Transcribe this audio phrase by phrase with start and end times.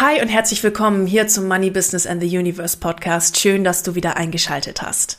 [0.00, 3.36] Hi und herzlich willkommen hier zum Money Business and the Universe Podcast.
[3.36, 5.18] Schön, dass du wieder eingeschaltet hast.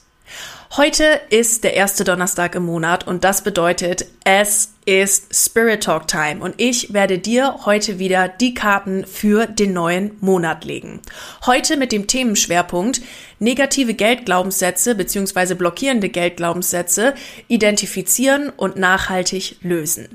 [0.77, 6.39] Heute ist der erste Donnerstag im Monat und das bedeutet, es ist Spirit Talk Time
[6.39, 11.01] und ich werde dir heute wieder die Karten für den neuen Monat legen.
[11.45, 13.01] Heute mit dem Themenschwerpunkt
[13.39, 15.55] negative Geldglaubenssätze bzw.
[15.55, 17.15] blockierende Geldglaubenssätze
[17.49, 20.07] identifizieren und nachhaltig lösen.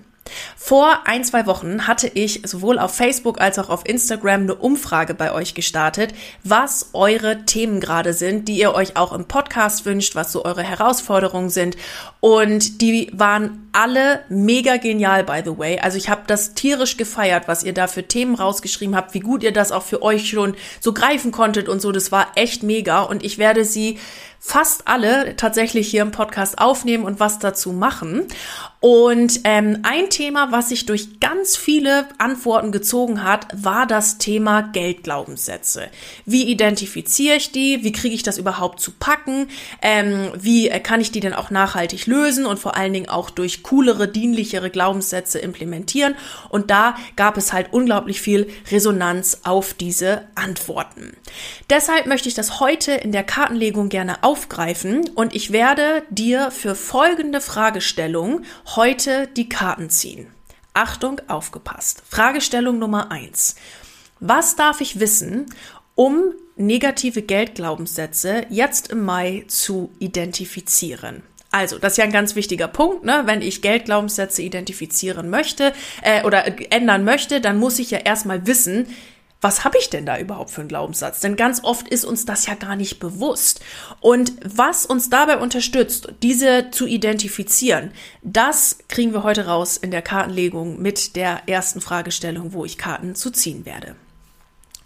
[0.57, 5.15] Vor ein, zwei Wochen hatte ich sowohl auf Facebook als auch auf Instagram eine Umfrage
[5.15, 10.15] bei euch gestartet, was eure Themen gerade sind, die ihr euch auch im Podcast wünscht,
[10.15, 11.77] was so eure Herausforderungen sind.
[12.21, 15.79] Und die waren alle mega genial, by the way.
[15.79, 19.43] Also ich habe das tierisch gefeiert, was ihr da für Themen rausgeschrieben habt, wie gut
[19.43, 21.93] ihr das auch für euch schon so greifen konntet und so.
[21.93, 23.03] Das war echt mega.
[23.03, 23.99] Und ich werde sie
[24.47, 28.27] fast alle tatsächlich hier im Podcast aufnehmen und was dazu machen.
[28.81, 34.61] Und ähm, ein Thema, was sich durch ganz viele Antworten gezogen hat, war das Thema
[34.61, 35.89] Geldglaubenssätze.
[36.27, 37.83] Wie identifiziere ich die?
[37.83, 39.49] Wie kriege ich das überhaupt zu packen?
[39.81, 43.63] Ähm, wie kann ich die denn auch nachhaltig lösen und vor allen Dingen auch durch
[43.63, 46.15] coolere, dienlichere Glaubenssätze implementieren?
[46.51, 51.17] Und da gab es halt unglaublich viel Resonanz auf diese Antworten.
[51.71, 56.75] Deshalb möchte ich das heute in der Kartenlegung gerne aufgreifen und ich werde dir für
[56.75, 58.43] folgende Fragestellung
[58.75, 60.27] heute die Karten ziehen.
[60.73, 62.03] Achtung, aufgepasst.
[62.11, 63.55] Fragestellung Nummer eins:
[64.19, 65.47] Was darf ich wissen,
[65.95, 71.23] um negative Geldglaubenssätze jetzt im Mai zu identifizieren?
[71.53, 73.23] Also, das ist ja ein ganz wichtiger Punkt, ne?
[73.27, 78.89] Wenn ich Geldglaubenssätze identifizieren möchte äh, oder ändern möchte, dann muss ich ja erstmal wissen,
[79.45, 81.21] was habe ich denn da überhaupt für einen Glaubenssatz?
[81.21, 83.61] Denn ganz oft ist uns das ja gar nicht bewusst.
[84.01, 90.01] Und was uns dabei unterstützt, diese zu identifizieren, das kriegen wir heute raus in der
[90.01, 93.97] Kartenlegung mit der ersten Fragestellung, wo ich Karten zu ziehen werde.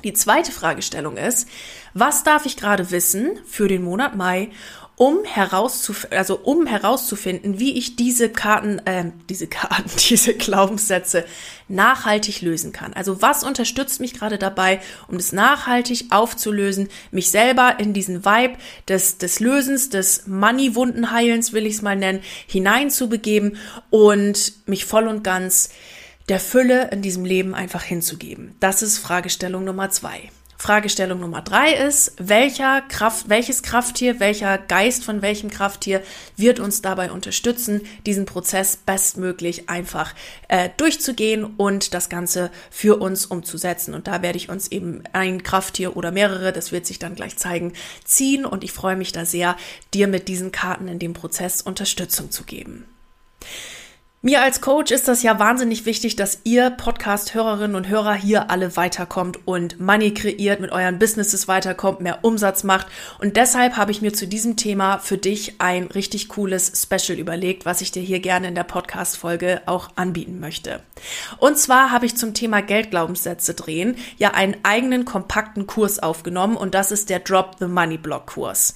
[0.02, 1.48] Die zweite Fragestellung ist,
[1.94, 4.50] was darf ich gerade wissen für den Monat Mai,
[4.98, 11.24] um herauszuf also um herauszufinden, wie ich diese Karten, äh, diese Karten, diese Glaubenssätze
[11.68, 12.92] nachhaltig lösen kann.
[12.94, 18.56] Also was unterstützt mich gerade dabei, um es nachhaltig aufzulösen, mich selber in diesen Vibe
[18.88, 23.56] des, des Lösens, des Money-Wundenheilens, will ich es mal nennen, hineinzubegeben
[23.90, 25.70] und mich voll und ganz
[26.28, 28.56] der Fülle in diesem Leben einfach hinzugeben.
[28.58, 30.30] Das ist Fragestellung Nummer zwei.
[30.60, 36.02] Fragestellung Nummer drei ist, welcher Kraft, welches Krafttier, welcher Geist von welchem Krafttier
[36.36, 40.14] wird uns dabei unterstützen, diesen Prozess bestmöglich einfach
[40.48, 43.94] äh, durchzugehen und das Ganze für uns umzusetzen.
[43.94, 47.36] Und da werde ich uns eben ein Krafttier oder mehrere, das wird sich dann gleich
[47.36, 47.72] zeigen,
[48.04, 48.44] ziehen.
[48.44, 49.56] Und ich freue mich da sehr,
[49.94, 52.84] dir mit diesen Karten in dem Prozess Unterstützung zu geben.
[54.20, 58.76] Mir als Coach ist das ja wahnsinnig wichtig, dass ihr Podcast-Hörerinnen und Hörer hier alle
[58.76, 62.88] weiterkommt und Money kreiert, mit euren Businesses weiterkommt, mehr Umsatz macht.
[63.20, 67.64] Und deshalb habe ich mir zu diesem Thema für dich ein richtig cooles Special überlegt,
[67.64, 70.82] was ich dir hier gerne in der Podcast-Folge auch anbieten möchte.
[71.36, 76.74] Und zwar habe ich zum Thema Geldglaubenssätze drehen ja einen eigenen kompakten Kurs aufgenommen und
[76.74, 78.74] das ist der Drop the Money Block Kurs.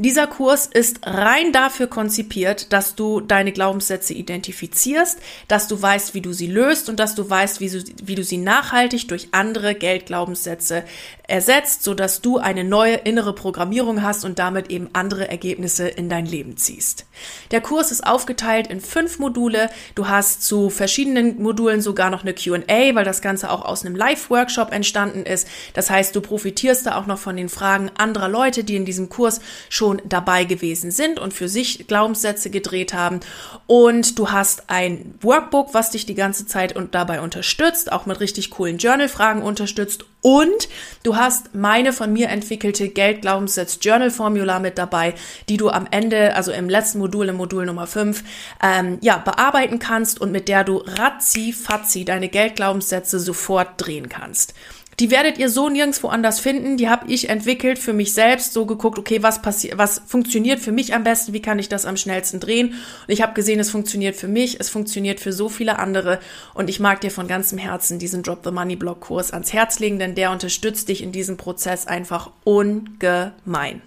[0.00, 6.20] Dieser Kurs ist rein dafür konzipiert, dass du deine Glaubenssätze identifizierst, dass du weißt, wie
[6.20, 9.74] du sie löst und dass du weißt, wie du, wie du sie nachhaltig durch andere
[9.74, 10.84] Geldglaubenssätze
[11.24, 16.26] ersetzt, sodass du eine neue innere Programmierung hast und damit eben andere Ergebnisse in dein
[16.26, 17.04] Leben ziehst.
[17.50, 19.68] Der Kurs ist aufgeteilt in fünf Module.
[19.96, 23.96] Du hast zu verschiedenen Modulen sogar noch eine Q&A, weil das Ganze auch aus einem
[23.96, 25.48] Live-Workshop entstanden ist.
[25.74, 29.08] Das heißt, du profitierst da auch noch von den Fragen anderer Leute, die in diesem
[29.08, 33.20] Kurs schon schon dabei gewesen sind und für sich Glaubenssätze gedreht haben.
[33.66, 38.20] Und du hast ein Workbook, was dich die ganze Zeit und dabei unterstützt, auch mit
[38.20, 40.04] richtig coolen Journal-Fragen unterstützt.
[40.20, 40.68] Und
[41.04, 45.14] du hast meine von mir entwickelte Geldglaubenssatz-Journal-Formula mit dabei,
[45.48, 48.24] die du am Ende, also im letzten Modul, im Modul Nummer 5,
[48.62, 54.54] ähm, ja, bearbeiten kannst und mit der du ratzi-fatzi deine Geldglaubenssätze sofort drehen kannst.
[55.00, 56.76] Die werdet ihr so nirgendwo anders finden.
[56.76, 60.72] Die habe ich entwickelt für mich selbst, so geguckt, okay, was passiert, was funktioniert für
[60.72, 62.70] mich am besten, wie kann ich das am schnellsten drehen?
[62.70, 66.18] Und ich habe gesehen, es funktioniert für mich, es funktioniert für so viele andere.
[66.52, 69.78] Und ich mag dir von ganzem Herzen diesen Drop the Money Blog Kurs ans Herz
[69.78, 73.82] legen, denn der unterstützt dich in diesem Prozess einfach ungemein.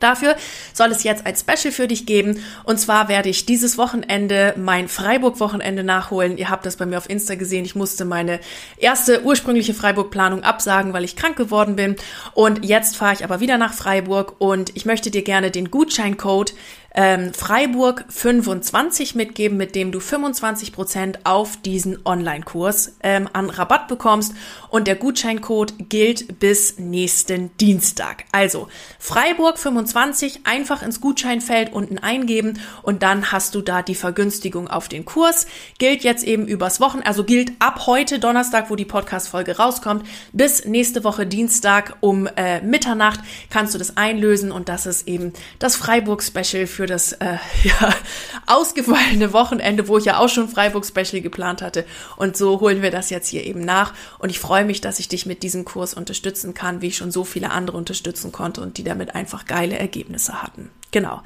[0.00, 0.36] Dafür
[0.72, 2.42] soll es jetzt ein Special für dich geben.
[2.64, 6.36] Und zwar werde ich dieses Wochenende mein Freiburg-Wochenende nachholen.
[6.36, 7.64] Ihr habt das bei mir auf Insta gesehen.
[7.64, 8.40] Ich musste meine
[8.76, 11.96] erste ursprüngliche Freiburg-Planung absagen, weil ich krank geworden bin.
[12.34, 16.54] Und jetzt fahre ich aber wieder nach Freiburg und ich möchte dir gerne den Gutscheincode
[16.94, 23.88] ähm, Freiburg 25 mitgeben, mit dem du 25 Prozent auf diesen Online-Kurs ähm, an Rabatt
[23.88, 24.34] bekommst.
[24.70, 28.24] Und der Gutscheincode gilt bis nächsten Dienstag.
[28.32, 28.68] Also
[28.98, 34.88] Freiburg 25 einfach ins Gutscheinfeld unten eingeben und dann hast du da die Vergünstigung auf
[34.88, 35.46] den Kurs.
[35.78, 40.64] Gilt jetzt eben übers Wochen, also gilt ab heute Donnerstag, wo die Podcast-Folge rauskommt, bis
[40.64, 43.20] nächste Woche Dienstag um äh, Mitternacht
[43.50, 47.94] kannst du das einlösen und das ist eben das Freiburg-Special für für das äh, ja,
[48.46, 51.86] ausgefallene Wochenende, wo ich ja auch schon Freiburg-Special geplant hatte.
[52.16, 53.94] Und so holen wir das jetzt hier eben nach.
[54.18, 57.10] Und ich freue mich, dass ich dich mit diesem Kurs unterstützen kann, wie ich schon
[57.10, 60.70] so viele andere unterstützen konnte und die damit einfach geile Ergebnisse hatten.
[60.90, 61.22] Genau.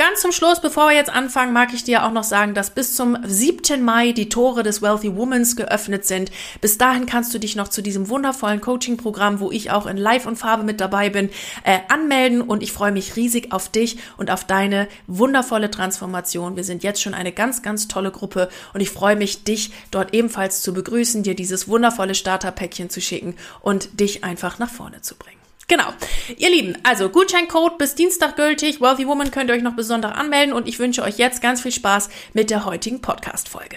[0.00, 2.96] Ganz zum Schluss, bevor wir jetzt anfangen, mag ich dir auch noch sagen, dass bis
[2.96, 3.84] zum 7.
[3.84, 6.30] Mai die Tore des Wealthy Womans geöffnet sind.
[6.62, 10.24] Bis dahin kannst du dich noch zu diesem wundervollen Coaching-Programm, wo ich auch in Live
[10.24, 11.28] und Farbe mit dabei bin,
[11.64, 16.56] äh, anmelden und ich freue mich riesig auf dich und auf deine wundervolle Transformation.
[16.56, 20.14] Wir sind jetzt schon eine ganz, ganz tolle Gruppe und ich freue mich, dich dort
[20.14, 25.14] ebenfalls zu begrüßen, dir dieses wundervolle Starterpäckchen zu schicken und dich einfach nach vorne zu
[25.14, 25.39] bringen.
[25.70, 25.92] Genau.
[26.36, 28.80] Ihr Lieben, also Gutscheincode bis Dienstag gültig.
[28.80, 31.70] Wealthy Woman könnt ihr euch noch besonders anmelden und ich wünsche euch jetzt ganz viel
[31.70, 33.76] Spaß mit der heutigen Podcast-Folge.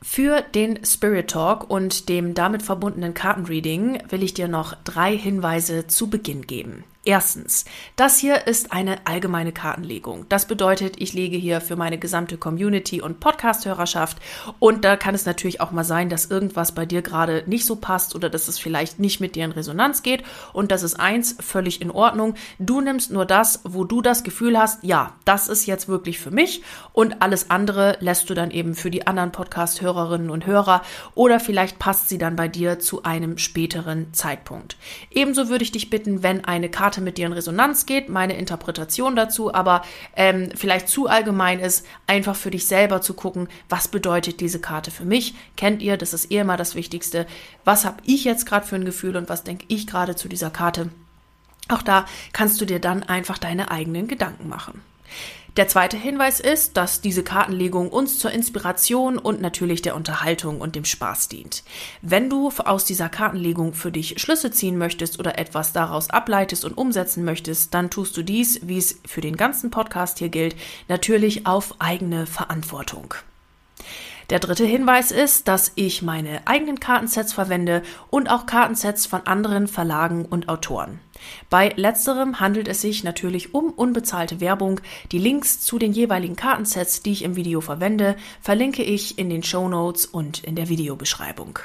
[0.00, 5.88] Für den Spirit Talk und dem damit verbundenen Kartenreading will ich dir noch drei Hinweise
[5.88, 6.84] zu Beginn geben.
[7.08, 7.64] Erstens,
[7.96, 10.26] das hier ist eine allgemeine Kartenlegung.
[10.28, 14.18] Das bedeutet, ich lege hier für meine gesamte Community und Podcast-Hörerschaft
[14.58, 17.76] und da kann es natürlich auch mal sein, dass irgendwas bei dir gerade nicht so
[17.76, 20.22] passt oder dass es vielleicht nicht mit dir in Resonanz geht
[20.52, 22.34] und das ist eins, völlig in Ordnung.
[22.58, 26.30] Du nimmst nur das, wo du das Gefühl hast, ja, das ist jetzt wirklich für
[26.30, 26.62] mich
[26.92, 30.82] und alles andere lässt du dann eben für die anderen Podcast-Hörerinnen und Hörer
[31.14, 34.76] oder vielleicht passt sie dann bei dir zu einem späteren Zeitpunkt.
[35.10, 38.36] Ebenso würde ich dich bitten, wenn eine Karte Karte mit dir in Resonanz geht, meine
[38.36, 39.82] Interpretation dazu, aber
[40.16, 44.90] ähm, vielleicht zu allgemein ist, einfach für dich selber zu gucken, was bedeutet diese Karte
[44.90, 45.34] für mich?
[45.56, 47.26] Kennt ihr, das ist eh immer das Wichtigste.
[47.64, 50.50] Was habe ich jetzt gerade für ein Gefühl und was denke ich gerade zu dieser
[50.50, 50.90] Karte?
[51.68, 54.80] Auch da kannst du dir dann einfach deine eigenen Gedanken machen.
[55.58, 60.76] Der zweite Hinweis ist, dass diese Kartenlegung uns zur Inspiration und natürlich der Unterhaltung und
[60.76, 61.64] dem Spaß dient.
[62.00, 66.78] Wenn du aus dieser Kartenlegung für dich Schlüsse ziehen möchtest oder etwas daraus ableitest und
[66.78, 70.54] umsetzen möchtest, dann tust du dies, wie es für den ganzen Podcast hier gilt,
[70.86, 73.14] natürlich auf eigene Verantwortung.
[74.30, 79.68] Der dritte Hinweis ist, dass ich meine eigenen Kartensets verwende und auch Kartensets von anderen
[79.68, 81.00] Verlagen und Autoren.
[81.48, 84.82] Bei letzterem handelt es sich natürlich um unbezahlte Werbung.
[85.12, 89.42] Die Links zu den jeweiligen Kartensets, die ich im Video verwende, verlinke ich in den
[89.42, 91.58] Show Notes und in der Videobeschreibung.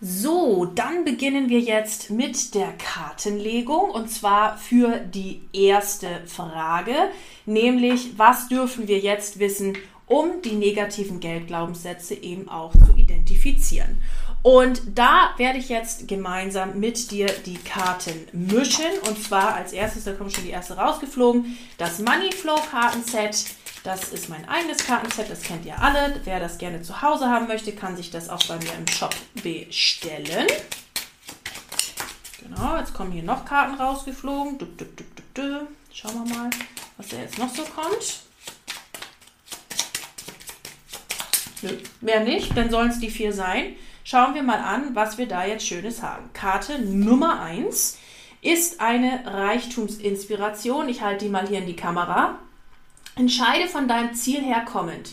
[0.00, 6.94] So, dann beginnen wir jetzt mit der Kartenlegung und zwar für die erste Frage,
[7.44, 9.76] nämlich was dürfen wir jetzt wissen
[10.10, 14.02] um die negativen Geldglaubenssätze eben auch zu identifizieren.
[14.42, 18.90] Und da werde ich jetzt gemeinsam mit dir die Karten mischen.
[19.06, 23.44] Und zwar als erstes, da kommt schon die erste rausgeflogen, das Money Flow Kartenset.
[23.84, 26.20] Das ist mein eigenes Kartenset, das kennt ihr alle.
[26.24, 29.14] Wer das gerne zu Hause haben möchte, kann sich das auch bei mir im Shop
[29.42, 30.48] bestellen.
[32.42, 34.58] Genau, jetzt kommen hier noch Karten rausgeflogen.
[35.92, 36.50] Schauen wir mal,
[36.96, 38.29] was da jetzt noch so kommt.
[41.62, 43.74] Nö, mehr nicht, dann sollen es die vier sein.
[44.04, 46.30] Schauen wir mal an, was wir da jetzt Schönes haben.
[46.32, 47.98] Karte Nummer 1
[48.40, 50.88] ist eine Reichtumsinspiration.
[50.88, 52.38] Ich halte die mal hier in die Kamera.
[53.16, 55.12] Entscheide von deinem Ziel her kommend.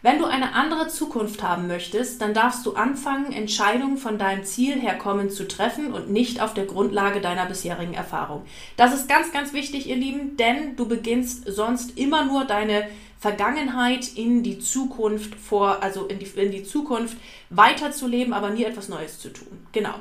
[0.00, 4.80] Wenn du eine andere Zukunft haben möchtest, dann darfst du anfangen, Entscheidungen von deinem Ziel
[4.80, 8.44] her kommend zu treffen und nicht auf der Grundlage deiner bisherigen Erfahrung.
[8.76, 14.08] Das ist ganz, ganz wichtig, ihr Lieben, denn du beginnst sonst immer nur deine Vergangenheit
[14.14, 17.16] in die Zukunft vor, also in die, in die Zukunft
[17.50, 19.66] weiterzuleben, aber nie etwas Neues zu tun.
[19.72, 19.94] Genau.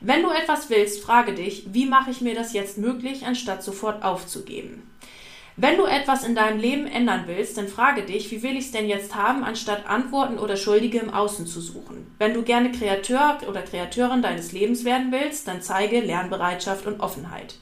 [0.00, 4.02] Wenn du etwas willst, frage dich, wie mache ich mir das jetzt möglich, anstatt sofort
[4.02, 4.82] aufzugeben?
[5.56, 8.72] Wenn du etwas in deinem Leben ändern willst, dann frage dich, wie will ich es
[8.72, 12.06] denn jetzt haben, anstatt Antworten oder Schuldige im Außen zu suchen.
[12.18, 17.56] Wenn du gerne Kreateur oder Kreateurin deines Lebens werden willst, dann zeige Lernbereitschaft und Offenheit.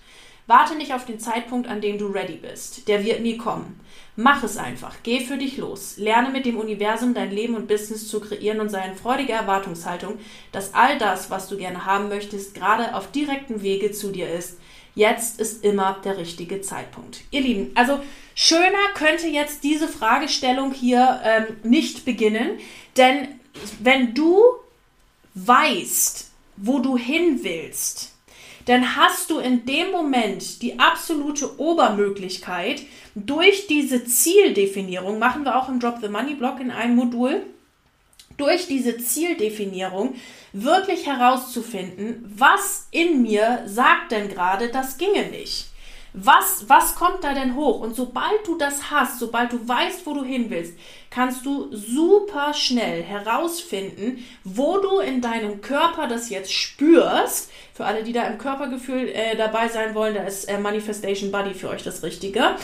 [0.50, 2.88] Warte nicht auf den Zeitpunkt, an dem du ready bist.
[2.88, 3.78] Der wird nie kommen.
[4.16, 4.96] Mach es einfach.
[5.04, 5.94] Geh für dich los.
[5.96, 10.18] Lerne mit dem Universum dein Leben und Business zu kreieren und sei in freudiger Erwartungshaltung,
[10.50, 14.58] dass all das, was du gerne haben möchtest, gerade auf direktem Wege zu dir ist.
[14.96, 17.20] Jetzt ist immer der richtige Zeitpunkt.
[17.30, 18.00] Ihr Lieben, also
[18.34, 22.58] schöner könnte jetzt diese Fragestellung hier ähm, nicht beginnen,
[22.96, 23.28] denn
[23.78, 24.42] wenn du
[25.34, 28.16] weißt, wo du hin willst,
[28.70, 32.82] dann hast du in dem Moment die absolute Obermöglichkeit,
[33.16, 37.42] durch diese Zieldefinierung, machen wir auch im Drop the Money Block in einem Modul,
[38.36, 40.14] durch diese Zieldefinierung
[40.52, 45.69] wirklich herauszufinden, was in mir sagt denn gerade, das ginge nicht.
[46.12, 47.80] Was, was kommt da denn hoch?
[47.80, 50.74] Und sobald du das hast, sobald du weißt, wo du hin willst,
[51.08, 57.50] kannst du super schnell herausfinden, wo du in deinem Körper das jetzt spürst.
[57.74, 61.54] Für alle, die da im Körpergefühl äh, dabei sein wollen, da ist äh, Manifestation Body
[61.54, 62.56] für euch das Richtige.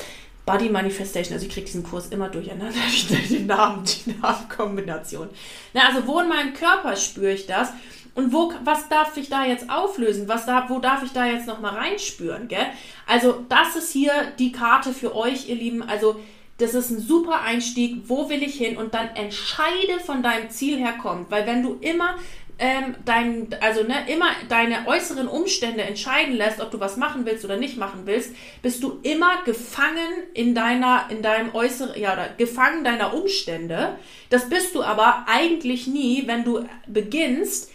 [0.45, 2.73] Body Manifestation, also ich kriege diesen Kurs immer durcheinander,
[3.29, 5.29] die Namen, die Namenkombination.
[5.75, 7.71] Na, also wo in meinem Körper spüre ich das?
[8.17, 10.27] Und wo, was darf ich da jetzt auflösen?
[10.27, 12.67] Was da, wo darf ich da jetzt nochmal reinspüren, gell?
[13.07, 15.83] Also, das ist hier die Karte für euch, ihr Lieben.
[15.83, 16.19] Also,
[16.59, 18.05] das ist ein super Einstieg.
[18.07, 18.79] Wo will ich hin?
[18.79, 21.31] Und dann entscheide von deinem Ziel her kommt.
[21.31, 22.17] Weil wenn du immer
[22.59, 27.45] ähm, dein, also ne, immer deine äußeren Umstände entscheiden lässt, ob du was machen willst
[27.45, 32.31] oder nicht machen willst, bist du immer gefangen in deiner, in deinem äußeren, ja, oder
[32.39, 33.97] gefangen deiner Umstände.
[34.31, 37.71] Das bist du aber eigentlich nie, wenn du beginnst,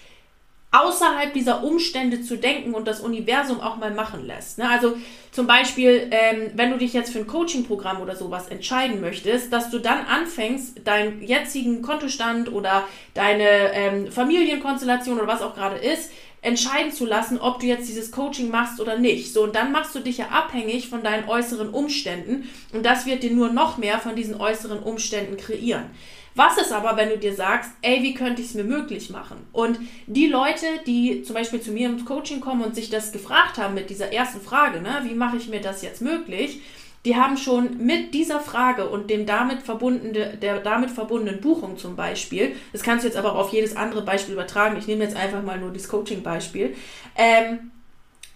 [0.71, 4.57] außerhalb dieser Umstände zu denken und das Universum auch mal machen lässt.
[4.57, 4.69] Ne?
[4.69, 4.95] Also
[5.31, 9.69] zum Beispiel, ähm, wenn du dich jetzt für ein Coaching-Programm oder sowas entscheiden möchtest, dass
[9.69, 16.11] du dann anfängst, deinen jetzigen Kontostand oder deine ähm, Familienkonstellation oder was auch gerade ist,
[16.41, 19.31] entscheiden zu lassen, ob du jetzt dieses Coaching machst oder nicht.
[19.33, 23.23] So, und dann machst du dich ja abhängig von deinen äußeren Umständen und das wird
[23.23, 25.91] dir nur noch mehr von diesen äußeren Umständen kreieren.
[26.35, 29.37] Was ist aber, wenn du dir sagst, ey, wie könnte ich es mir möglich machen?
[29.51, 33.57] Und die Leute, die zum Beispiel zu mir ins Coaching kommen und sich das gefragt
[33.57, 36.61] haben mit dieser ersten Frage, ne, wie mache ich mir das jetzt möglich?
[37.03, 41.95] Die haben schon mit dieser Frage und dem damit verbundene, der damit verbundenen Buchung zum
[41.95, 45.15] Beispiel, das kannst du jetzt aber auch auf jedes andere Beispiel übertragen, ich nehme jetzt
[45.15, 46.75] einfach mal nur das Coaching-Beispiel,
[47.15, 47.71] ähm,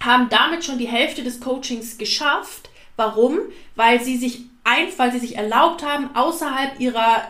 [0.04, 2.70] haben damit schon die Hälfte des Coachings geschafft.
[2.96, 3.40] Warum?
[3.75, 7.30] Weil sie sich ein, weil sie sich erlaubt haben, außerhalb ihrer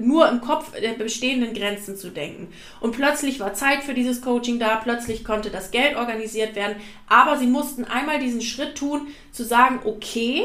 [0.00, 2.48] nur im Kopf der bestehenden Grenzen zu denken.
[2.80, 6.76] Und plötzlich war Zeit für dieses Coaching da, plötzlich konnte das Geld organisiert werden,
[7.08, 10.44] aber sie mussten einmal diesen Schritt tun, zu sagen, okay,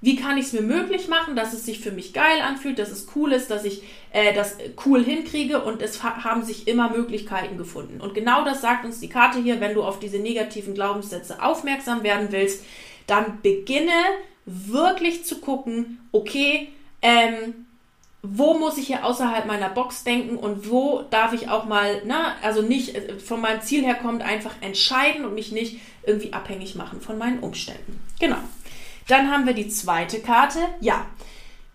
[0.00, 2.90] wie kann ich es mir möglich machen, dass es sich für mich geil anfühlt, dass
[2.90, 7.58] es cool ist, dass ich äh, das cool hinkriege und es haben sich immer Möglichkeiten
[7.58, 8.00] gefunden.
[8.00, 12.04] Und genau das sagt uns die Karte hier, wenn du auf diese negativen Glaubenssätze aufmerksam
[12.04, 12.64] werden willst,
[13.06, 13.90] dann beginne
[14.44, 16.68] wirklich zu gucken, okay,
[17.02, 17.66] ähm,
[18.22, 22.16] wo muss ich hier außerhalb meiner Box denken und wo darf ich auch mal, ne,
[22.42, 26.74] also nicht äh, von meinem Ziel her kommt, einfach entscheiden und mich nicht irgendwie abhängig
[26.74, 28.00] machen von meinen Umständen.
[28.18, 28.38] Genau.
[29.06, 30.58] Dann haben wir die zweite Karte.
[30.80, 31.06] Ja.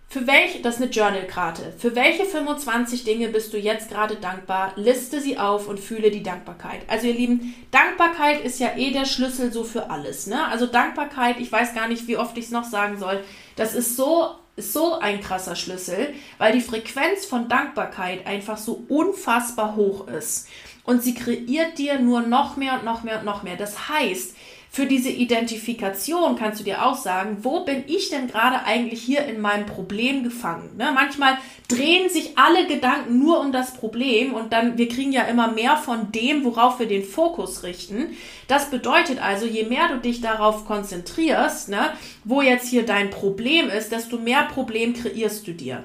[0.10, 1.74] Für welche, das ist eine Journal-Karte.
[1.80, 4.74] Für welche 25 Dinge bist du jetzt gerade dankbar?
[4.76, 6.82] Liste sie auf und fühle die Dankbarkeit.
[6.88, 10.28] Also ihr Lieben, Dankbarkeit ist ja eh der Schlüssel so für alles.
[10.28, 10.46] Ne?
[10.46, 13.24] Also Dankbarkeit, ich weiß gar nicht, wie oft ich es noch sagen soll,
[13.56, 19.76] das ist so so ein krasser Schlüssel, weil die Frequenz von Dankbarkeit einfach so unfassbar
[19.76, 20.48] hoch ist.
[20.84, 23.56] Und sie kreiert dir nur noch mehr und noch mehr und noch mehr.
[23.56, 24.36] Das heißt,
[24.76, 29.24] für diese Identifikation kannst du dir auch sagen, wo bin ich denn gerade eigentlich hier
[29.24, 30.76] in meinem Problem gefangen?
[30.78, 30.92] Ne?
[30.92, 31.38] Manchmal
[31.68, 35.78] drehen sich alle Gedanken nur um das Problem und dann, wir kriegen ja immer mehr
[35.78, 38.18] von dem, worauf wir den Fokus richten.
[38.48, 43.70] Das bedeutet also, je mehr du dich darauf konzentrierst, ne, wo jetzt hier dein Problem
[43.70, 45.84] ist, desto mehr Problem kreierst du dir.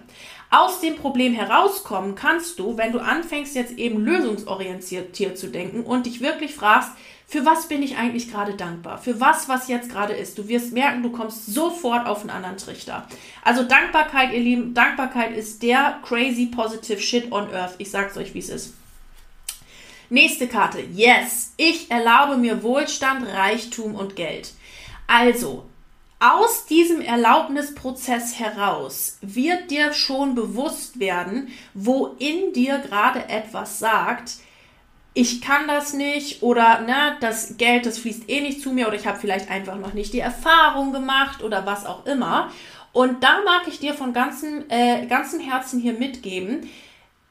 [0.50, 6.06] Aus dem Problem herauskommen kannst du, wenn du anfängst jetzt eben lösungsorientiert zu denken und
[6.06, 6.92] dich wirklich fragst,
[7.26, 8.96] für was bin ich eigentlich gerade dankbar?
[8.96, 10.38] Für was, was jetzt gerade ist?
[10.38, 13.06] Du wirst merken, du kommst sofort auf einen anderen Trichter.
[13.44, 17.74] Also Dankbarkeit, ihr Lieben, Dankbarkeit ist der crazy positive shit on earth.
[17.76, 18.72] Ich sag's euch, wie es ist.
[20.08, 20.80] Nächste Karte.
[20.80, 24.54] Yes, ich erlaube mir Wohlstand, Reichtum und Geld.
[25.06, 25.67] Also,
[26.20, 34.32] aus diesem Erlaubnisprozess heraus wird dir schon bewusst werden, wo in dir gerade etwas sagt,
[35.14, 38.96] ich kann das nicht oder ne, das Geld, das fließt eh nicht zu mir oder
[38.96, 42.50] ich habe vielleicht einfach noch nicht die Erfahrung gemacht oder was auch immer.
[42.92, 46.68] Und da mag ich dir von ganzem, äh, ganzem Herzen hier mitgeben,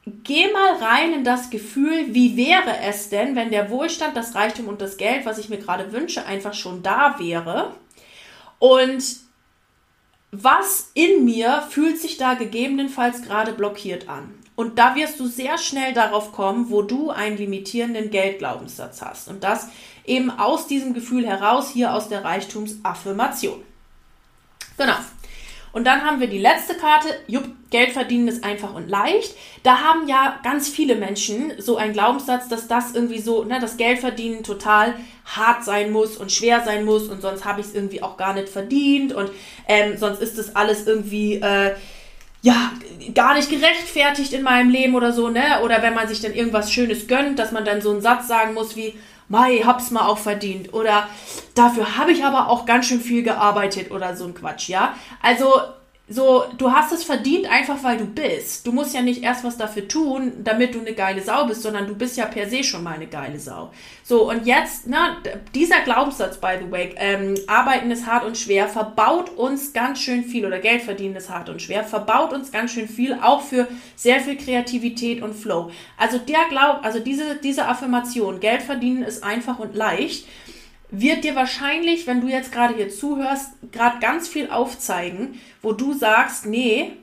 [0.05, 4.67] geh mal rein in das Gefühl, wie wäre es denn, wenn der Wohlstand, das Reichtum
[4.67, 7.73] und das Geld, was ich mir gerade wünsche, einfach schon da wäre.
[8.59, 9.03] Und
[10.31, 14.33] was in mir fühlt sich da gegebenenfalls gerade blockiert an?
[14.55, 19.27] Und da wirst du sehr schnell darauf kommen, wo du einen limitierenden Geldglaubenssatz hast.
[19.27, 19.69] Und das
[20.03, 23.61] eben aus diesem Gefühl heraus, hier aus der Reichtumsaffirmation.
[24.77, 24.95] Genau.
[25.77, 27.07] Und dann haben wir die letzte Karte.
[27.27, 29.35] Jupp, Geld verdienen ist einfach und leicht.
[29.61, 33.77] Da haben ja ganz viele Menschen so einen Glaubenssatz, dass das irgendwie so, ne, das
[33.77, 37.75] Geld verdienen total hart sein muss und schwer sein muss und sonst habe ich es
[37.75, 39.29] irgendwie auch gar nicht verdient und
[39.67, 41.75] ähm, sonst ist das alles irgendwie äh,
[42.41, 42.71] ja,
[43.13, 45.61] gar nicht gerechtfertigt in meinem Leben oder so, ne?
[45.63, 48.55] Oder wenn man sich dann irgendwas Schönes gönnt, dass man dann so einen Satz sagen
[48.55, 48.95] muss wie,
[49.29, 50.73] Mai, hab's mal auch verdient.
[50.73, 51.07] Oder
[51.55, 54.95] dafür habe ich aber auch ganz schön viel gearbeitet oder so ein Quatsch, ja?
[55.21, 55.51] Also
[56.09, 58.65] so, du hast es verdient einfach, weil du bist.
[58.65, 61.85] Du musst ja nicht erst was dafür tun, damit du eine geile Sau bist, sondern
[61.85, 63.71] du bist ja per se schon mal eine geile Sau.
[64.05, 65.17] So, und jetzt, ne,
[65.53, 70.23] dieser Glaubenssatz, by the way, ähm, arbeiten ist hart und schwer, verbaut uns ganz schön
[70.23, 73.67] viel, oder Geld verdienen ist hart und schwer, verbaut uns ganz schön viel, auch für
[73.97, 75.71] sehr viel Kreativität und Flow.
[75.97, 80.25] Also der Glaub, also diese, diese Affirmation, Geld verdienen ist einfach und leicht,
[80.89, 85.93] wird dir wahrscheinlich, wenn du jetzt gerade hier zuhörst, gerade ganz viel aufzeigen, wo du
[85.93, 86.93] sagst, nee,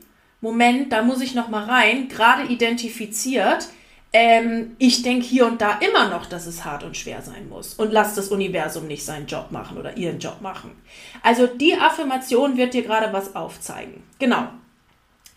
[0.40, 3.68] Moment, da muss ich noch mal rein, gerade identifiziert.
[4.12, 7.74] Ähm, ich denke hier und da immer noch, dass es hart und schwer sein muss
[7.74, 10.70] und lass das Universum nicht seinen Job machen oder ihren Job machen.
[11.22, 14.02] Also die Affirmation wird dir gerade was aufzeigen.
[14.18, 14.48] Genau.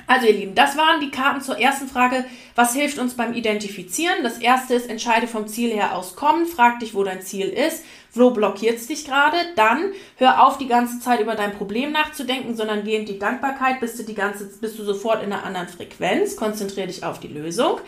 [0.08, 2.24] Also ihr Lieben, das waren die Karten zur ersten Frage.
[2.56, 4.24] Was hilft uns beim Identifizieren?
[4.24, 6.46] Das erste ist, entscheide vom Ziel her aus kommen.
[6.46, 7.84] Frag dich, wo dein Ziel ist.
[8.14, 9.36] Wo blockiert es dich gerade?
[9.58, 13.82] Dann hör auf, die ganze Zeit über dein Problem nachzudenken, sondern geh in die Dankbarkeit,
[13.82, 16.38] bist du, die ganze, bist du sofort in einer anderen Frequenz.
[16.38, 17.80] Konzentriere dich auf die Lösung.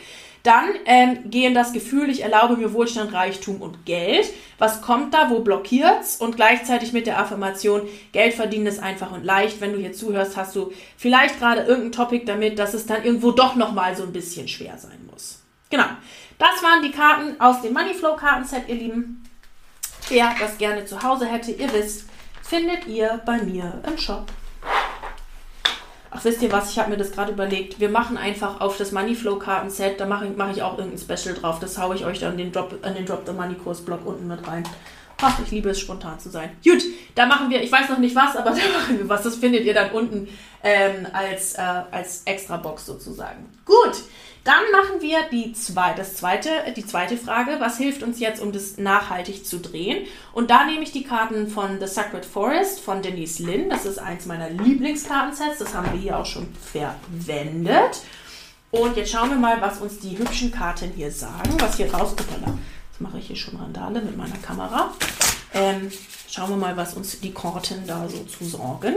[0.43, 4.27] Dann ähm, geh in das Gefühl, ich erlaube mir Wohlstand, Reichtum und Geld.
[4.57, 5.29] Was kommt da?
[5.29, 6.17] Wo blockiert's?
[6.17, 7.81] Und gleichzeitig mit der Affirmation,
[8.13, 9.59] Geld verdienen ist einfach und leicht.
[9.59, 13.31] Wenn du hier zuhörst, hast du vielleicht gerade irgendein Topic damit, dass es dann irgendwo
[13.31, 15.43] doch nochmal so ein bisschen schwer sein muss.
[15.69, 15.85] Genau.
[16.37, 19.23] Das waren die Karten aus dem Moneyflow Kartenset, ihr Lieben.
[20.07, 22.05] Wer das gerne zu Hause hätte, ihr wisst,
[22.41, 24.25] findet ihr bei mir im Shop.
[26.11, 26.71] Ach, wisst ihr was?
[26.71, 27.79] Ich habe mir das gerade überlegt.
[27.79, 31.59] Wir machen einfach auf das Moneyflow-Karten-Set, da mache ich, mach ich auch irgendein Special drauf.
[31.59, 34.63] Das haue ich euch dann den Drop, an den Drop the Money-Kurs-Blog unten mit rein.
[35.21, 36.51] Ach, ich liebe es, spontan zu sein.
[36.63, 36.81] Gut,
[37.13, 39.23] da machen wir, ich weiß noch nicht was, aber da machen wir was.
[39.23, 40.27] Das findet ihr dann unten
[40.63, 43.49] ähm, als, äh, als Extra-Box sozusagen.
[43.65, 44.01] Gut,
[44.49, 47.57] dann machen wir die, zwei, das zweite, die zweite Frage.
[47.59, 50.07] Was hilft uns jetzt, um das nachhaltig zu drehen?
[50.33, 53.69] Und da nehme ich die Karten von The Sacred Forest von Denise Lynn.
[53.69, 55.59] Das ist eins meiner Lieblingskartensets.
[55.59, 58.01] Das haben wir hier auch schon verwendet.
[58.71, 61.55] Und jetzt schauen wir mal, was uns die hübschen Karten hier sagen.
[61.59, 62.29] Was hier rauskommt.
[62.31, 64.95] Jetzt mache ich hier schon Randale mit meiner Kamera.
[65.53, 65.91] Ähm,
[66.27, 68.95] schauen wir mal, was uns die Karten da so zu sorgen.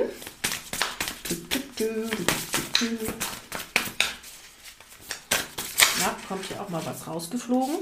[6.03, 7.77] Ja, kommt hier auch mal was rausgeflogen.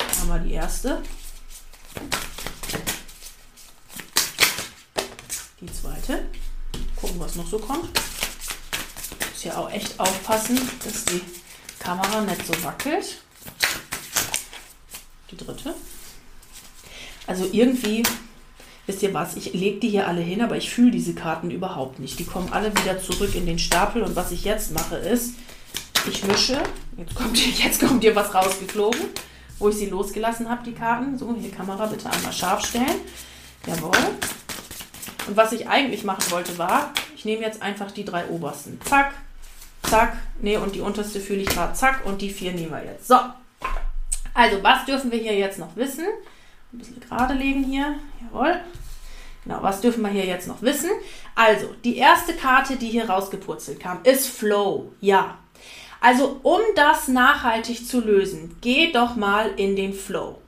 [0.00, 1.02] Haben wir die erste.
[5.60, 6.24] Die zweite.
[6.96, 7.90] Gucken, was noch so kommt.
[9.30, 11.20] Muss ja auch echt aufpassen, dass die
[11.78, 13.18] Kamera nicht so wackelt.
[15.30, 15.74] Die dritte.
[17.26, 18.04] Also irgendwie,
[18.86, 21.98] wisst ihr was, ich lege die hier alle hin, aber ich fühle diese Karten überhaupt
[21.98, 22.18] nicht.
[22.18, 25.34] Die kommen alle wieder zurück in den Stapel und was ich jetzt mache ist,
[26.08, 26.62] ich mische.
[26.96, 29.00] Jetzt kommt, hier, jetzt kommt hier was rausgeflogen,
[29.58, 31.18] wo ich sie losgelassen habe, die Karten.
[31.18, 33.00] So, hier Kamera bitte einmal scharf stellen.
[33.66, 33.96] Jawohl.
[35.26, 38.80] Und was ich eigentlich machen wollte war, ich nehme jetzt einfach die drei obersten.
[38.84, 39.12] Zack,
[39.82, 43.08] zack, nee, und die unterste fühle ich gerade, zack, und die vier nehmen wir jetzt.
[43.08, 43.18] So.
[44.34, 46.04] Also, was dürfen wir hier jetzt noch wissen?
[46.72, 47.94] Ein bisschen gerade legen hier.
[48.22, 48.60] Jawohl.
[49.44, 50.90] Genau, was dürfen wir hier jetzt noch wissen?
[51.34, 54.92] Also, die erste Karte, die hier rausgepurzelt kam, ist Flow.
[55.00, 55.38] Ja,
[56.06, 60.38] also um das nachhaltig zu lösen, geh doch mal in den Flow.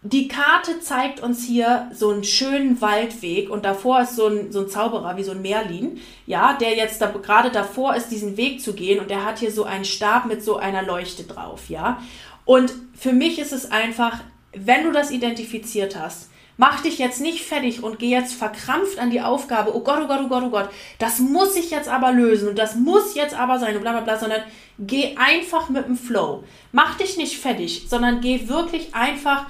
[0.00, 4.60] Die Karte zeigt uns hier so einen schönen Waldweg und davor ist so ein, so
[4.60, 8.62] ein Zauberer wie so ein Merlin, ja, der jetzt da, gerade davor ist, diesen Weg
[8.62, 12.02] zu gehen und der hat hier so einen Stab mit so einer Leuchte drauf, ja.
[12.46, 14.20] Und für mich ist es einfach,
[14.54, 19.10] wenn du das identifiziert hast, Mach dich jetzt nicht fertig und geh jetzt verkrampft an
[19.10, 22.12] die Aufgabe, oh Gott, oh Gott, oh Gott, oh Gott, das muss ich jetzt aber
[22.12, 24.42] lösen und das muss jetzt aber sein und bla bla bla, sondern
[24.78, 26.44] geh einfach mit dem Flow.
[26.72, 29.46] Mach dich nicht fertig, sondern geh wirklich einfach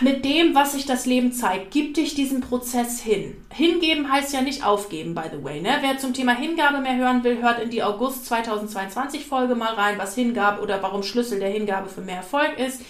[0.00, 1.70] mit dem, was sich das Leben zeigt.
[1.70, 3.36] Gib dich diesem Prozess hin.
[3.52, 5.60] Hingeben heißt ja nicht aufgeben, by the way.
[5.60, 5.78] Ne?
[5.80, 9.98] Wer zum Thema Hingabe mehr hören will, hört in die August 2022 Folge mal rein,
[9.98, 12.82] was Hingabe oder warum Schlüssel der Hingabe für mehr Erfolg ist.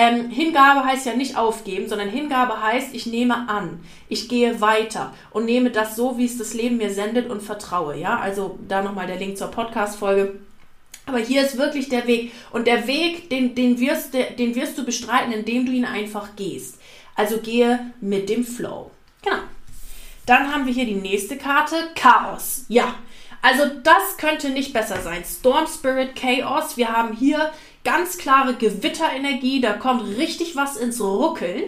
[0.00, 5.12] Ähm, Hingabe heißt ja nicht aufgeben, sondern Hingabe heißt, ich nehme an, ich gehe weiter
[5.32, 7.98] und nehme das so, wie es das Leben mir sendet und vertraue.
[7.98, 10.38] Ja, also da nochmal der Link zur Podcast-Folge.
[11.06, 12.30] Aber hier ist wirklich der Weg.
[12.52, 16.78] Und der Weg, den, den, wirst, den wirst du bestreiten, indem du ihn einfach gehst.
[17.16, 18.92] Also gehe mit dem Flow.
[19.22, 19.38] Genau.
[20.26, 22.66] Dann haben wir hier die nächste Karte, Chaos.
[22.68, 22.94] Ja,
[23.42, 25.24] also das könnte nicht besser sein.
[25.24, 26.76] Storm Spirit Chaos.
[26.76, 27.50] Wir haben hier
[27.84, 29.60] ganz klare Gewitterenergie.
[29.60, 31.62] Da kommt richtig was ins Ruckeln.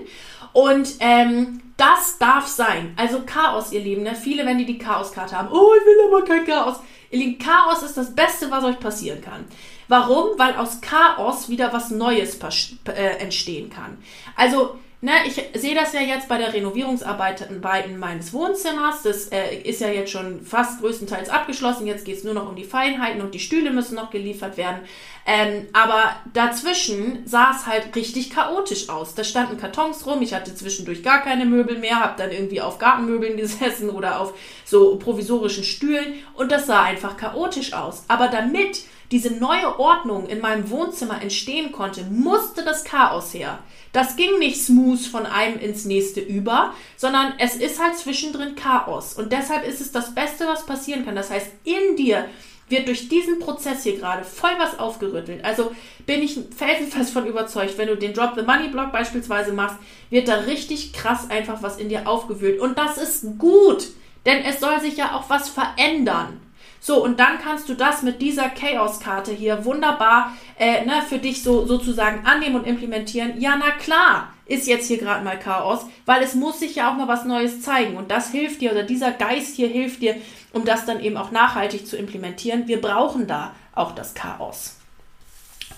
[0.52, 2.92] Und ähm, das darf sein.
[2.96, 4.02] Also Chaos, ihr Lieben.
[4.02, 4.14] Ne?
[4.14, 6.76] Viele, wenn die die Chaos-Karte haben, oh, ich will aber kein Chaos.
[7.10, 9.44] Ihr Lieben, Chaos ist das Beste, was euch passieren kann.
[9.88, 10.38] Warum?
[10.38, 12.38] Weil aus Chaos wieder was Neues
[12.86, 13.98] äh, entstehen kann.
[14.36, 17.60] Also, ne, ich sehe das ja jetzt bei der Renovierungsarbeiten
[17.98, 19.02] meines Wohnzimmers.
[19.02, 21.86] Das äh, ist ja jetzt schon fast größtenteils abgeschlossen.
[21.86, 24.80] Jetzt geht es nur noch um die Feinheiten und die Stühle müssen noch geliefert werden.
[25.26, 29.14] Ähm, aber dazwischen sah es halt richtig chaotisch aus.
[29.14, 30.22] Da standen Kartons rum.
[30.22, 34.34] Ich hatte zwischendurch gar keine Möbel mehr, habe dann irgendwie auf Gartenmöbeln gesessen oder auf
[34.64, 38.04] so provisorischen Stühlen und das sah einfach chaotisch aus.
[38.08, 43.58] Aber damit diese neue Ordnung in meinem Wohnzimmer entstehen konnte, musste das Chaos her.
[43.92, 49.14] Das ging nicht smooth von einem ins nächste über, sondern es ist halt zwischendrin Chaos.
[49.14, 51.16] Und deshalb ist es das Beste, was passieren kann.
[51.16, 52.26] Das heißt, in dir
[52.68, 55.44] wird durch diesen Prozess hier gerade voll was aufgerüttelt.
[55.44, 55.72] Also
[56.06, 59.76] bin ich felsenfest von überzeugt, wenn du den Drop the Money Block beispielsweise machst,
[60.08, 62.60] wird da richtig krass einfach was in dir aufgewühlt.
[62.60, 63.88] Und das ist gut,
[64.24, 66.40] denn es soll sich ja auch was verändern.
[66.82, 71.42] So, und dann kannst du das mit dieser Chaos-Karte hier wunderbar äh, ne, für dich
[71.42, 73.38] so sozusagen annehmen und implementieren.
[73.38, 76.96] Ja, na klar, ist jetzt hier gerade mal Chaos, weil es muss sich ja auch
[76.96, 77.96] mal was Neues zeigen.
[77.96, 80.16] Und das hilft dir, oder dieser Geist hier hilft dir,
[80.52, 82.66] um das dann eben auch nachhaltig zu implementieren.
[82.66, 84.76] Wir brauchen da auch das Chaos.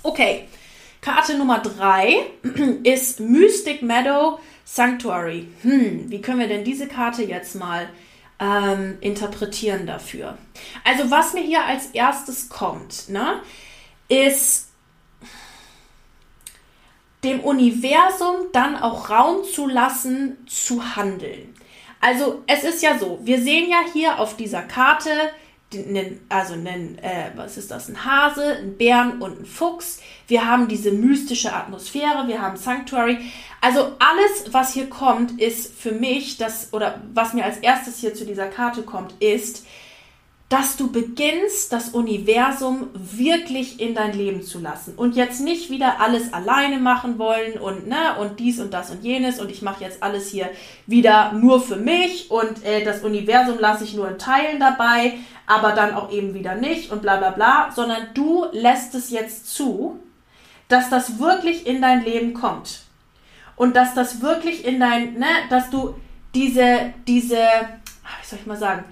[0.05, 0.47] Okay,
[1.03, 2.27] Karte Nummer drei
[2.85, 5.49] ist Mystic Meadow Sanctuary.
[5.63, 7.89] Hm, wie können wir denn diese Karte jetzt mal
[8.43, 10.37] ähm, interpretieren dafür?
[10.85, 13.41] Also was mir hier als erstes kommt, ne,
[14.09, 14.69] ist
[17.23, 21.55] dem Universum dann auch Raum zu lassen, zu handeln.
[22.01, 25.11] Also es ist ja so, wir sehen ja hier auf dieser Karte,
[26.29, 30.01] also einen, äh, was ist das, ein Hase, ein Bären und ein Fuchs.
[30.27, 33.19] Wir haben diese mystische Atmosphäre, wir haben Sanctuary.
[33.61, 38.15] Also alles, was hier kommt, ist für mich das, oder was mir als erstes hier
[38.15, 39.67] zu dieser Karte kommt, ist,
[40.53, 44.93] dass du beginnst, das Universum wirklich in dein Leben zu lassen.
[44.97, 49.03] Und jetzt nicht wieder alles alleine machen wollen und ne und dies und das und
[49.03, 50.51] jenes und ich mache jetzt alles hier
[50.87, 55.15] wieder nur für mich und äh, das Universum lasse ich nur in Teilen dabei,
[55.47, 59.55] aber dann auch eben wieder nicht und bla bla bla, sondern du lässt es jetzt
[59.55, 60.01] zu,
[60.69, 62.81] dass das wirklich in dein Leben kommt.
[63.57, 65.95] Und dass das wirklich in dein, ne, dass du
[66.35, 68.85] diese diese, wie soll ich mal sagen,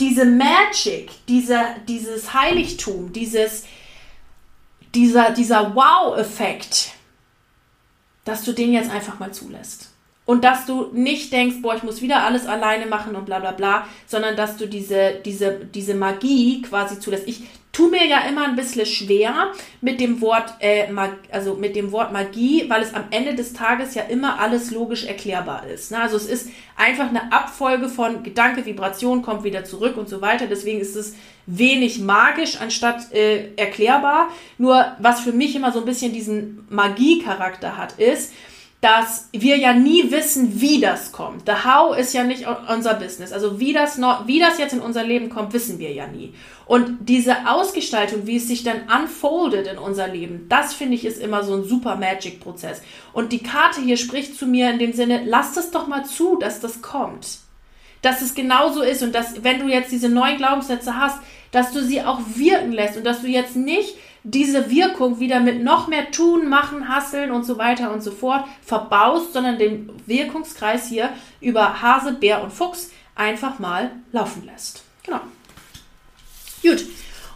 [0.00, 3.64] diese Magic, diese, dieses Heiligtum, dieses,
[4.94, 6.92] dieser, dieser Wow-Effekt,
[8.24, 9.89] dass du den jetzt einfach mal zulässt.
[10.30, 13.50] Und dass du nicht denkst, boah, ich muss wieder alles alleine machen und bla bla
[13.50, 17.26] bla, sondern dass du diese, diese, diese Magie quasi zulässt.
[17.26, 19.48] Ich tu mir ja immer ein bisschen schwer
[19.80, 23.54] mit dem Wort, äh, Mag also mit dem Wort Magie, weil es am Ende des
[23.54, 25.90] Tages ja immer alles logisch erklärbar ist.
[25.90, 26.00] Ne?
[26.00, 30.46] Also es ist einfach eine Abfolge von Gedanke, Vibration, kommt wieder zurück und so weiter.
[30.46, 31.16] Deswegen ist es
[31.46, 34.28] wenig magisch anstatt äh, erklärbar.
[34.58, 38.32] Nur was für mich immer so ein bisschen diesen Magie-Charakter hat, ist,
[38.80, 41.42] dass wir ja nie wissen, wie das kommt.
[41.46, 43.30] The how ist ja nicht unser Business.
[43.30, 46.34] Also wie das, noch, wie das jetzt in unser Leben kommt, wissen wir ja nie.
[46.64, 51.20] Und diese Ausgestaltung, wie es sich dann unfoldet in unser Leben, das finde ich ist
[51.20, 52.80] immer so ein super Magic-Prozess.
[53.12, 56.38] Und die Karte hier spricht zu mir in dem Sinne, lass es doch mal zu,
[56.38, 57.38] dass das kommt.
[58.00, 61.18] Dass es genauso ist und dass, wenn du jetzt diese neuen Glaubenssätze hast,
[61.50, 65.62] dass du sie auch wirken lässt und dass du jetzt nicht diese Wirkung wieder mit
[65.62, 70.88] noch mehr tun, machen, hasseln und so weiter und so fort verbaust, sondern den Wirkungskreis
[70.88, 74.82] hier über Hase, Bär und Fuchs einfach mal laufen lässt.
[75.02, 75.20] Genau.
[76.62, 76.84] Gut.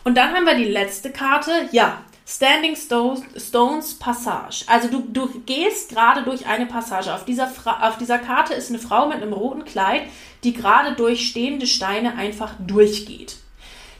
[0.04, 1.68] Und dann haben wir die letzte Karte.
[1.72, 4.64] Ja, Standing Stones Passage.
[4.66, 7.14] Also du, du gehst gerade durch eine Passage.
[7.14, 10.02] Auf dieser, auf dieser Karte ist eine Frau mit einem roten Kleid,
[10.42, 13.36] die gerade durch stehende Steine einfach durchgeht.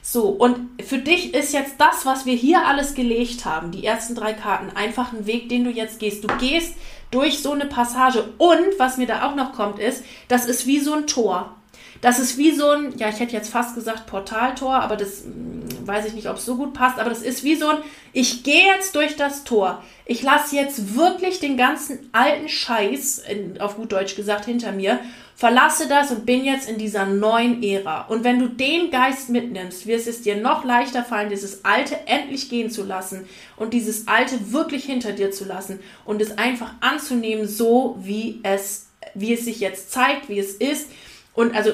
[0.07, 4.13] So, und für dich ist jetzt das, was wir hier alles gelegt haben, die ersten
[4.13, 6.23] drei Karten, einfach ein Weg, den du jetzt gehst.
[6.23, 6.75] Du gehst
[7.09, 8.23] durch so eine Passage.
[8.37, 11.55] Und was mir da auch noch kommt, ist, das ist wie so ein Tor.
[12.01, 15.87] Das ist wie so ein, ja, ich hätte jetzt fast gesagt Portaltor, aber das hm,
[15.87, 17.77] weiß ich nicht, ob es so gut passt, aber das ist wie so ein,
[18.13, 19.81] ich gehe jetzt durch das Tor.
[20.05, 24.99] Ich lasse jetzt wirklich den ganzen alten Scheiß, in, auf gut Deutsch gesagt, hinter mir,
[25.35, 28.05] verlasse das und bin jetzt in dieser neuen Ära.
[28.07, 32.49] Und wenn du den Geist mitnimmst, wird es dir noch leichter fallen, dieses Alte endlich
[32.49, 37.47] gehen zu lassen und dieses Alte wirklich hinter dir zu lassen und es einfach anzunehmen,
[37.47, 40.89] so wie es, wie es sich jetzt zeigt, wie es ist.
[41.33, 41.71] Und also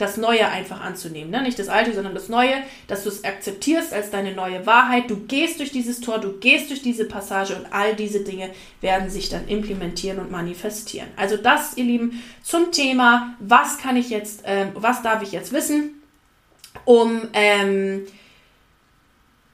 [0.00, 1.30] das Neue einfach anzunehmen.
[1.30, 1.42] Ne?
[1.42, 2.54] Nicht das Alte, sondern das Neue,
[2.86, 5.10] dass du es akzeptierst als deine neue Wahrheit.
[5.10, 9.10] Du gehst durch dieses Tor, du gehst durch diese Passage und all diese Dinge werden
[9.10, 11.08] sich dann implementieren und manifestieren.
[11.16, 15.52] Also das, ihr Lieben, zum Thema, was kann ich jetzt, ähm, was darf ich jetzt
[15.52, 16.02] wissen,
[16.84, 18.06] um ähm,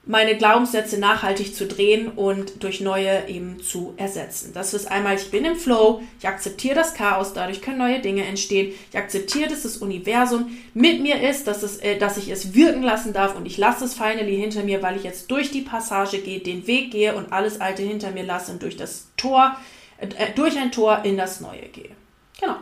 [0.07, 4.51] meine Glaubenssätze nachhaltig zu drehen und durch neue eben zu ersetzen.
[4.53, 8.25] Das ist einmal, ich bin im Flow, ich akzeptiere das Chaos, dadurch können neue Dinge
[8.25, 8.73] entstehen.
[8.89, 12.83] Ich akzeptiere, dass das Universum mit mir ist, dass, es, äh, dass ich es wirken
[12.83, 16.19] lassen darf und ich lasse es finally hinter mir, weil ich jetzt durch die Passage
[16.19, 19.57] gehe, den Weg gehe und alles Alte hinter mir lasse und durch das Tor,
[19.97, 21.91] äh, durch ein Tor in das Neue gehe.
[22.39, 22.55] Genau,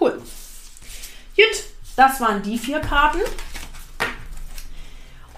[0.00, 0.20] cool.
[1.36, 3.20] Gut, das waren die vier Karten.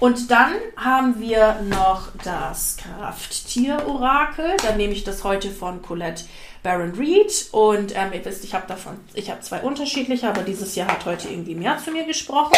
[0.00, 4.56] Und dann haben wir noch das Krafttier-Orakel.
[4.62, 6.24] Dann nehme ich das heute von Colette
[6.62, 7.48] Baron Reed.
[7.50, 11.04] Und ähm, ihr wisst, ich habe davon, ich habe zwei unterschiedliche, aber dieses Jahr hat
[11.04, 12.56] heute irgendwie mehr zu mir gesprochen.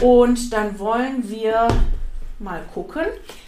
[0.00, 1.68] Und dann wollen wir
[2.38, 3.04] mal gucken,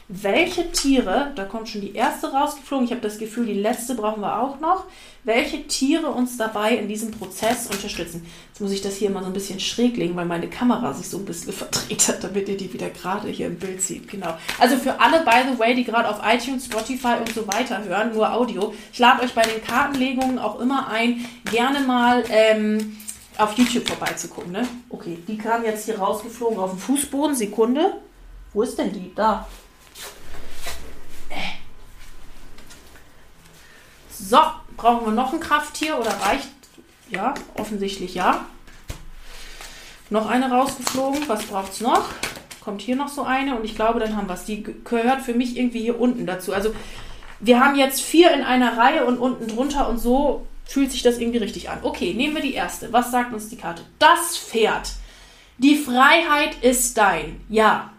[0.09, 4.21] welche Tiere, da kommt schon die erste rausgeflogen, ich habe das Gefühl, die letzte brauchen
[4.21, 4.85] wir auch noch,
[5.25, 8.27] welche Tiere uns dabei in diesem Prozess unterstützen.
[8.49, 11.09] Jetzt muss ich das hier mal so ein bisschen schräg legen, weil meine Kamera sich
[11.09, 14.09] so ein bisschen verdreht hat, damit ihr die wieder gerade hier im Bild seht.
[14.09, 14.37] Genau.
[14.59, 18.13] Also für alle, by the way, die gerade auf iTunes, Spotify und so weiter hören,
[18.13, 22.97] nur Audio, ich lade euch bei den Kartenlegungen auch immer ein, gerne mal ähm,
[23.39, 24.53] auf YouTube vorbeizugucken.
[24.53, 24.67] Ne?
[24.91, 27.37] Okay, die kam jetzt hier rausgeflogen auf dem Fußboden.
[27.37, 27.95] Sekunde.
[28.53, 29.13] Wo ist denn die?
[29.15, 29.47] Da.
[34.25, 34.39] So,
[34.77, 36.49] brauchen wir noch ein Krafttier oder reicht?
[37.11, 38.45] Ja, offensichtlich ja.
[40.11, 41.29] Noch eine rausgeflogen.
[41.29, 42.09] Was braucht es noch?
[42.61, 44.45] Kommt hier noch so eine und ich glaube, dann haben wir es.
[44.45, 46.55] Die gehört für mich irgendwie hier unten dazu.
[46.55, 46.73] Also
[47.41, 51.19] wir haben jetzt vier in einer Reihe und unten drunter und so fühlt sich das
[51.19, 51.81] irgendwie richtig an.
[51.83, 52.93] Okay, nehmen wir die erste.
[52.93, 53.83] Was sagt uns die Karte?
[53.99, 54.93] Das Pferd.
[55.59, 57.41] Die Freiheit ist dein.
[57.49, 57.92] Ja,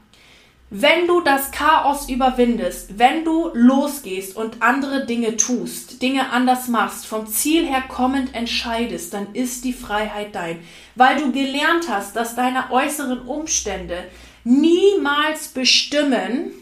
[0.76, 7.06] wenn du das Chaos überwindest, wenn du losgehst und andere Dinge tust, Dinge anders machst,
[7.06, 10.62] vom Ziel her kommend entscheidest, dann ist die Freiheit dein.
[10.96, 14.04] Weil du gelernt hast, dass deine äußeren Umstände
[14.44, 16.54] niemals bestimmen,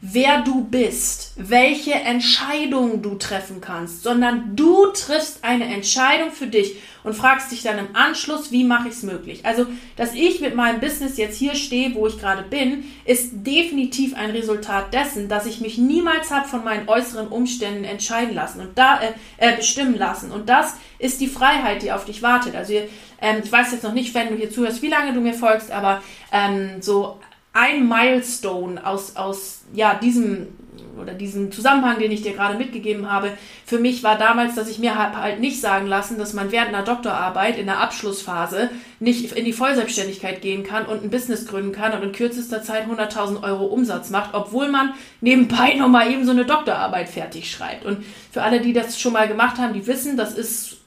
[0.00, 6.76] wer du bist, welche Entscheidungen du treffen kannst, sondern du triffst eine Entscheidung für dich
[7.04, 9.44] und fragst dich dann im Anschluss, wie mache ich es möglich.
[9.44, 14.14] Also, dass ich mit meinem Business jetzt hier stehe, wo ich gerade bin, ist definitiv
[14.14, 18.78] ein Resultat dessen, dass ich mich niemals habe von meinen äußeren Umständen entscheiden lassen und
[18.78, 20.30] da äh, äh, bestimmen lassen.
[20.30, 22.54] Und das ist die Freiheit, die auf dich wartet.
[22.54, 22.74] Also,
[23.20, 25.70] ähm, ich weiß jetzt noch nicht, wenn du hier zuhörst, wie lange du mir folgst,
[25.70, 27.18] aber ähm, so
[27.52, 30.48] ein Milestone aus, aus ja, diesem
[31.00, 33.32] oder diesem Zusammenhang, den ich dir gerade mitgegeben habe,
[33.64, 36.84] für mich war damals, dass ich mir halt nicht sagen lassen, dass man während einer
[36.84, 41.92] Doktorarbeit in der Abschlussphase nicht in die Vollselbstständigkeit gehen kann und ein Business gründen kann
[41.92, 46.44] und in kürzester Zeit 100.000 Euro Umsatz macht, obwohl man nebenbei nochmal eben so eine
[46.44, 47.84] Doktorarbeit fertig schreibt.
[47.84, 50.81] Und für alle, die das schon mal gemacht haben, die wissen, das ist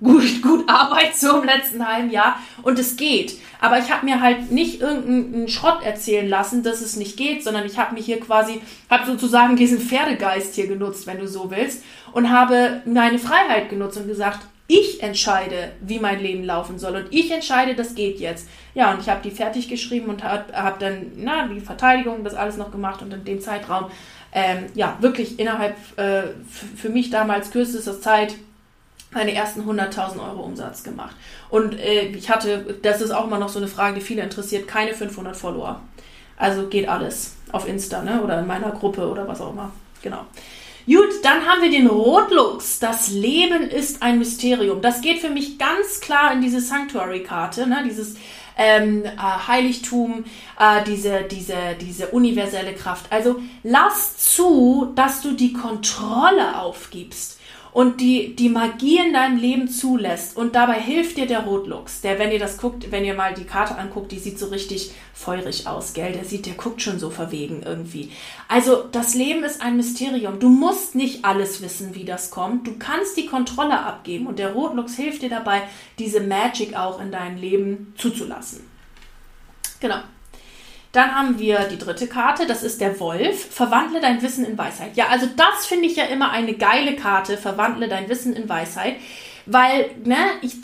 [0.00, 3.38] gut, gut Arbeit so im letzten halben Jahr und es geht.
[3.60, 7.64] Aber ich habe mir halt nicht irgendeinen Schrott erzählen lassen, dass es nicht geht, sondern
[7.64, 8.60] ich habe mich hier quasi,
[8.90, 11.82] habe sozusagen diesen Pferdegeist hier genutzt, wenn du so willst,
[12.12, 17.06] und habe meine Freiheit genutzt und gesagt, ich entscheide, wie mein Leben laufen soll und
[17.10, 18.48] ich entscheide, das geht jetzt.
[18.74, 22.34] Ja, und ich habe die fertig geschrieben und habe hab dann na, die Verteidigung, das
[22.34, 23.90] alles noch gemacht und in dem Zeitraum,
[24.32, 26.22] ähm, ja, wirklich innerhalb äh,
[26.76, 28.34] für mich damals kürzester Zeit
[29.14, 31.16] meine ersten 100.000 Euro Umsatz gemacht.
[31.48, 34.68] Und äh, ich hatte, das ist auch immer noch so eine Frage, die viele interessiert,
[34.68, 35.80] keine 500 Follower.
[36.36, 38.22] Also geht alles auf Insta, ne?
[38.22, 39.70] Oder in meiner Gruppe oder was auch immer.
[40.02, 40.26] Genau.
[40.86, 42.78] Gut, dann haben wir den Rotlux.
[42.80, 44.82] Das Leben ist ein Mysterium.
[44.82, 47.84] Das geht für mich ganz klar in diese Sanctuary-Karte, ne?
[47.84, 48.16] Dieses
[48.56, 50.24] ähm, äh, Heiligtum,
[50.58, 53.06] äh, diese, diese, diese universelle Kraft.
[53.10, 57.33] Also lass zu, dass du die Kontrolle aufgibst
[57.74, 60.36] und die, die Magie in deinem Leben zulässt.
[60.36, 63.44] Und dabei hilft dir der Rotlux, der, wenn ihr das guckt, wenn ihr mal die
[63.44, 66.12] Karte anguckt, die sieht so richtig feurig aus, gell?
[66.12, 68.12] Der sieht, der guckt schon so verwegen irgendwie.
[68.46, 70.38] Also, das Leben ist ein Mysterium.
[70.38, 72.64] Du musst nicht alles wissen, wie das kommt.
[72.64, 75.62] Du kannst die Kontrolle abgeben und der Rotlux hilft dir dabei,
[75.98, 78.60] diese Magic auch in dein Leben zuzulassen.
[79.80, 79.98] Genau.
[80.94, 83.52] Dann haben wir die dritte Karte, das ist der Wolf.
[83.52, 84.96] Verwandle dein Wissen in Weisheit.
[84.96, 87.36] Ja, also das finde ich ja immer eine geile Karte.
[87.36, 88.94] Verwandle dein Wissen in Weisheit.
[89.46, 90.54] Weil, ne, ich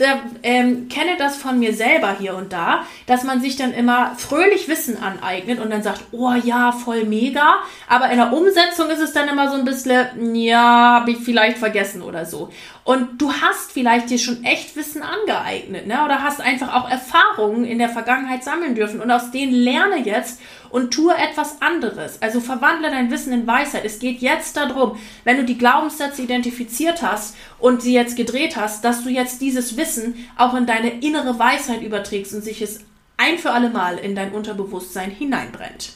[0.43, 4.69] ähm, kenne das von mir selber hier und da, dass man sich dann immer fröhlich
[4.69, 7.57] Wissen aneignet und dann sagt, oh ja, voll mega.
[7.89, 11.59] Aber in der Umsetzung ist es dann immer so ein bisschen, ja, habe ich vielleicht
[11.59, 12.51] vergessen oder so.
[12.91, 16.05] Und du hast vielleicht dir schon echt Wissen angeeignet, ne?
[16.05, 20.41] Oder hast einfach auch Erfahrungen in der Vergangenheit sammeln dürfen und aus denen lerne jetzt
[20.71, 22.21] und tue etwas anderes.
[22.21, 23.85] Also verwandle dein Wissen in Weisheit.
[23.85, 28.85] Es geht jetzt darum, wenn du die Glaubenssätze identifiziert hast und sie jetzt gedreht hast,
[28.85, 32.81] dass du jetzt dieses Wissen auch in deine innere Weisheit überträgst und sich es
[33.19, 35.93] ein für alle Mal in dein Unterbewusstsein hineinbrennt.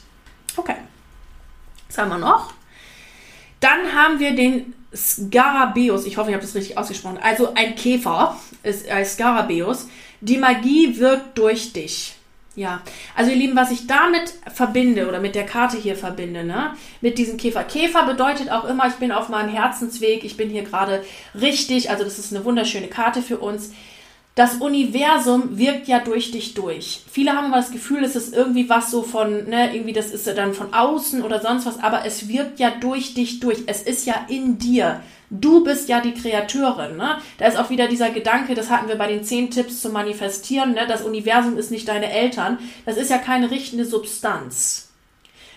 [0.57, 0.77] Okay.
[1.89, 2.55] Was haben wir noch?
[3.65, 6.05] Dann haben wir den Scarabeus.
[6.05, 7.19] Ich hoffe, ich habe das richtig ausgesprochen.
[7.23, 9.89] Also ein Käfer ist ein Scarabeus.
[10.21, 12.15] Die Magie wirkt durch dich.
[12.57, 12.83] Ja,
[13.17, 17.17] also ihr Lieben, was ich damit verbinde oder mit der Karte hier verbinde, ne, mit
[17.17, 17.65] diesem Käfer.
[17.65, 21.03] Käfer bedeutet auch immer, ich bin auf meinem Herzensweg, ich bin hier gerade
[21.35, 23.73] richtig, also das ist eine wunderschöne Karte für uns.
[24.35, 27.03] Das Universum wirkt ja durch dich durch.
[27.09, 30.27] Viele haben immer das Gefühl, es ist irgendwie was so von, ne, irgendwie das ist
[30.27, 33.63] dann von außen oder sonst was, aber es wirkt ja durch dich durch.
[33.67, 35.01] Es ist ja in dir.
[35.31, 36.97] Du bist ja die Kreateurin.
[36.97, 37.19] Ne?
[37.39, 40.75] Da ist auch wieder dieser Gedanke, das hatten wir bei den zehn Tipps zum Manifestieren,
[40.75, 40.87] ne?
[40.89, 42.59] das Universum ist nicht deine Eltern.
[42.87, 44.91] Das ist ja keine richtende Substanz,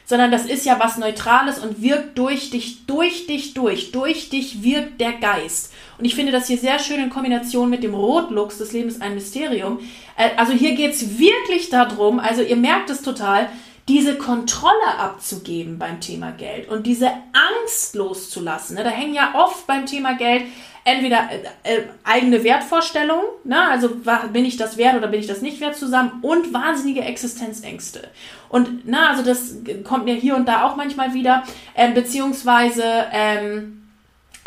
[0.06, 3.92] sondern das ist ja was Neutrales und wirkt durch dich, durch dich durch.
[3.92, 5.74] Durch dich wirkt der Geist.
[5.98, 9.02] Und ich finde das hier sehr schön in Kombination mit dem Rotlux, das Leben ist
[9.02, 9.80] ein Mysterium.
[10.16, 13.50] Äh, also hier geht's wirklich darum, also ihr merkt es total,
[13.88, 18.76] diese Kontrolle abzugeben beim Thema Geld und diese Angst loszulassen.
[18.76, 18.84] Ne?
[18.84, 20.44] Da hängen ja oft beim Thema Geld
[20.84, 21.30] entweder
[21.64, 23.62] äh, äh, eigene Wertvorstellungen, ne?
[23.62, 23.90] also
[24.32, 28.10] bin ich das wert oder bin ich das nicht wert zusammen und wahnsinnige Existenzängste.
[28.50, 33.87] Und na, also das kommt mir hier und da auch manchmal wieder, äh, beziehungsweise ähm,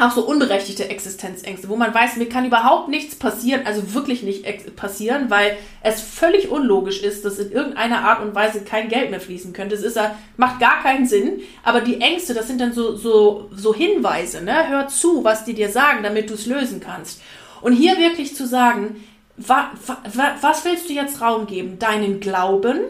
[0.00, 4.76] auch so unberechtigte Existenzängste, wo man weiß, mir kann überhaupt nichts passieren, also wirklich nicht
[4.76, 9.20] passieren, weil es völlig unlogisch ist, dass in irgendeiner Art und Weise kein Geld mehr
[9.20, 9.74] fließen könnte.
[9.74, 13.50] Es ist ja, macht gar keinen Sinn, aber die Ängste, das sind dann so, so,
[13.54, 14.68] so Hinweise, ne?
[14.68, 17.20] Hör zu, was die dir sagen, damit du es lösen kannst.
[17.60, 19.04] Und hier wirklich zu sagen,
[19.36, 21.78] wa, wa, was willst du jetzt Raum geben?
[21.78, 22.80] Deinen Glauben,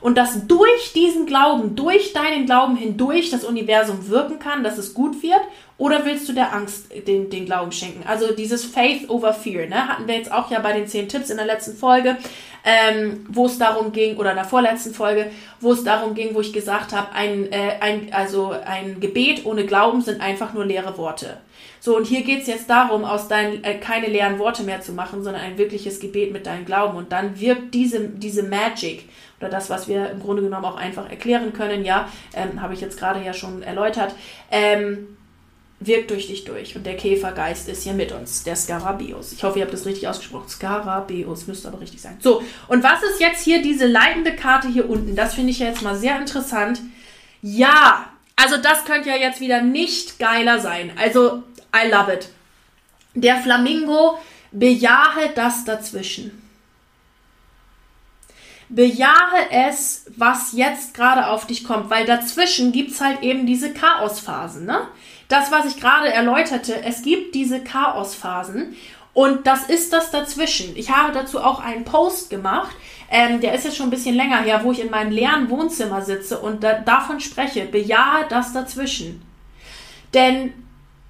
[0.00, 4.94] und dass durch diesen Glauben, durch deinen Glauben hindurch das Universum wirken kann, dass es
[4.94, 5.40] gut wird?
[5.78, 8.02] Oder willst du der Angst den, den Glauben schenken?
[8.06, 9.88] Also dieses Faith over Fear, ne?
[9.88, 12.16] Hatten wir jetzt auch ja bei den zehn Tipps in der letzten Folge,
[12.64, 15.30] ähm, wo es darum ging, oder in der vorletzten Folge,
[15.60, 19.66] wo es darum ging, wo ich gesagt habe, ein, äh, ein, also ein Gebet ohne
[19.66, 21.38] Glauben sind einfach nur leere Worte.
[21.78, 25.22] So, und hier geht's jetzt darum, aus deinen, äh, keine leeren Worte mehr zu machen,
[25.22, 26.96] sondern ein wirkliches Gebet mit deinem Glauben.
[26.96, 29.04] Und dann wirkt diese, diese Magic
[29.38, 32.80] oder das, was wir im Grunde genommen auch einfach erklären können, ja, ähm, habe ich
[32.80, 34.14] jetzt gerade ja schon erläutert,
[34.50, 35.16] ähm,
[35.78, 36.74] wirkt durch dich durch.
[36.74, 39.32] Und der Käfergeist ist hier mit uns, der Scarabeus.
[39.32, 40.48] Ich hoffe, ihr habt das richtig ausgesprochen.
[40.48, 42.16] Scarabeus müsste aber richtig sein.
[42.20, 45.14] So, und was ist jetzt hier diese leitende Karte hier unten?
[45.16, 46.80] Das finde ich ja jetzt mal sehr interessant.
[47.42, 50.92] Ja, also das könnte ja jetzt wieder nicht geiler sein.
[50.96, 51.42] Also,
[51.74, 52.30] I love it.
[53.14, 54.18] Der Flamingo
[54.52, 56.45] bejahe das dazwischen.
[58.68, 63.72] Bejahe es, was jetzt gerade auf dich kommt, weil dazwischen gibt es halt eben diese
[63.72, 64.66] Chaosphasen.
[64.66, 64.80] Ne?
[65.28, 68.74] Das, was ich gerade erläuterte, es gibt diese Chaosphasen
[69.12, 70.76] und das ist das dazwischen.
[70.76, 72.74] Ich habe dazu auch einen Post gemacht,
[73.10, 76.02] ähm, der ist jetzt schon ein bisschen länger her, wo ich in meinem leeren Wohnzimmer
[76.02, 77.66] sitze und da, davon spreche.
[77.66, 79.22] Bejahe das dazwischen.
[80.12, 80.52] Denn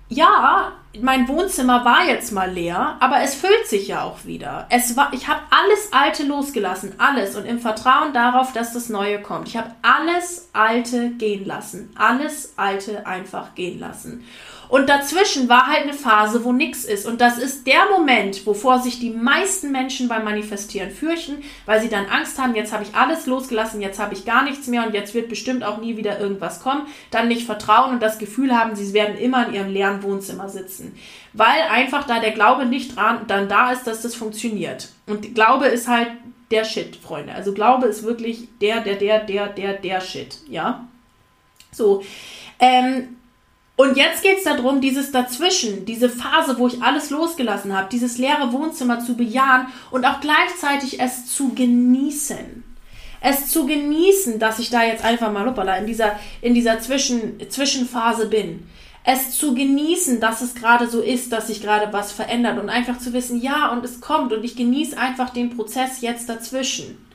[0.09, 4.67] ja, mein Wohnzimmer war jetzt mal leer, aber es füllt sich ja auch wieder.
[4.71, 9.21] Es war, ich habe alles Alte losgelassen, alles und im Vertrauen darauf, dass das Neue
[9.21, 9.49] kommt.
[9.49, 14.25] Ich habe alles Alte gehen lassen, alles Alte einfach gehen lassen.
[14.68, 17.07] Und dazwischen war halt eine Phase, wo nichts ist.
[17.07, 21.88] Und das ist der Moment, wovor sich die meisten Menschen beim Manifestieren fürchten, weil sie
[21.88, 24.94] dann Angst haben, jetzt habe ich alles losgelassen, jetzt habe ich gar nichts mehr und
[24.94, 26.87] jetzt wird bestimmt auch nie wieder irgendwas kommen.
[27.11, 30.96] Dann nicht vertrauen und das Gefühl haben, sie werden immer in ihrem leeren Wohnzimmer sitzen.
[31.33, 34.88] Weil einfach da der Glaube nicht dran, dann da ist, dass das funktioniert.
[35.06, 36.08] Und Glaube ist halt
[36.50, 37.35] der Shit, Freunde.
[37.35, 40.87] Also Glaube ist wirklich der, der, der, der, der, der Shit, ja.
[41.73, 42.02] So.
[42.58, 43.17] Ähm,
[43.77, 48.16] und jetzt geht es darum, dieses Dazwischen, diese Phase, wo ich alles losgelassen habe, dieses
[48.16, 52.64] leere Wohnzimmer zu bejahen und auch gleichzeitig es zu genießen.
[53.20, 57.38] Es zu genießen, dass ich da jetzt einfach mal hoppala, in dieser, in dieser Zwischen,
[57.50, 58.66] Zwischenphase bin.
[59.04, 62.98] Es zu genießen, dass es gerade so ist, dass sich gerade was verändert und einfach
[62.98, 67.06] zu wissen, ja, und es kommt und ich genieße einfach den Prozess jetzt dazwischen.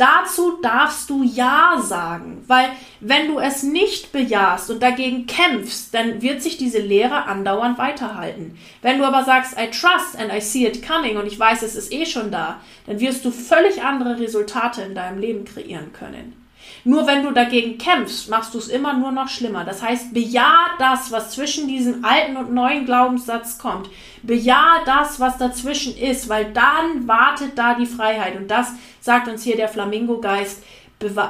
[0.00, 2.70] Dazu darfst du Ja sagen, weil
[3.00, 8.56] wenn du es nicht bejahst und dagegen kämpfst, dann wird sich diese Lehre andauernd weiterhalten.
[8.80, 11.76] Wenn du aber sagst, I trust and I see it coming und ich weiß, es
[11.76, 16.39] ist eh schon da, dann wirst du völlig andere Resultate in deinem Leben kreieren können.
[16.84, 19.64] Nur wenn du dagegen kämpfst, machst du es immer nur noch schlimmer.
[19.64, 23.88] Das heißt, bejahe das, was zwischen diesem alten und neuen Glaubenssatz kommt.
[24.22, 28.36] Bejahe das, was dazwischen ist, weil dann wartet da die Freiheit.
[28.36, 30.62] Und das sagt uns hier der Flamingo-Geist,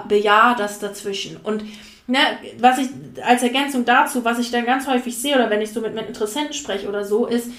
[0.08, 1.36] bejahe das dazwischen.
[1.42, 1.64] Und
[2.06, 2.18] ne,
[2.58, 2.88] was ich
[3.24, 6.08] als Ergänzung dazu, was ich dann ganz häufig sehe, oder wenn ich so mit, mit
[6.08, 7.50] Interessenten spreche oder so, ist,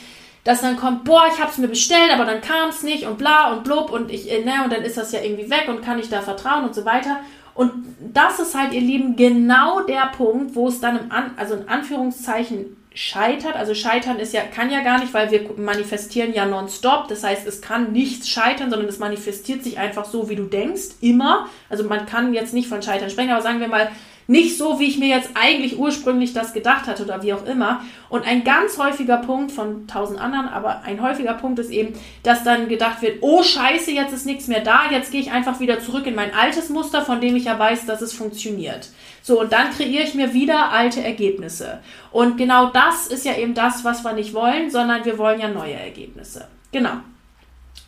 [0.43, 3.17] dass dann kommt, boah, ich habe es mir bestellt, aber dann kam es nicht und
[3.17, 5.83] bla und blub und ich, äh, ne, und dann ist das ja irgendwie weg und
[5.83, 7.17] kann ich da vertrauen und so weiter.
[7.53, 7.71] Und
[8.13, 11.67] das ist halt, ihr Lieben, genau der Punkt, wo es dann im An also in
[11.67, 13.55] Anführungszeichen scheitert.
[13.55, 17.07] Also scheitern ist ja, kann ja gar nicht, weil wir manifestieren ja nonstop.
[17.07, 20.95] Das heißt, es kann nichts scheitern, sondern es manifestiert sich einfach so, wie du denkst,
[20.99, 21.47] immer.
[21.69, 23.91] Also man kann jetzt nicht von scheitern sprechen, aber sagen wir mal,
[24.31, 27.81] nicht so, wie ich mir jetzt eigentlich ursprünglich das gedacht hatte oder wie auch immer.
[28.07, 32.45] Und ein ganz häufiger Punkt von tausend anderen, aber ein häufiger Punkt ist eben, dass
[32.45, 35.81] dann gedacht wird, oh scheiße, jetzt ist nichts mehr da, jetzt gehe ich einfach wieder
[35.81, 38.87] zurück in mein altes Muster, von dem ich ja weiß, dass es funktioniert.
[39.21, 41.79] So, und dann kreiere ich mir wieder alte Ergebnisse.
[42.13, 45.49] Und genau das ist ja eben das, was wir nicht wollen, sondern wir wollen ja
[45.49, 46.47] neue Ergebnisse.
[46.71, 46.93] Genau.